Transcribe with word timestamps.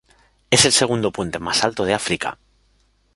Es 0.49 0.65
el 0.65 0.71
segundo 0.71 1.11
puente 1.11 1.37
más 1.37 1.63
alto 1.63 1.85
de 1.85 1.93
África. 1.93 2.39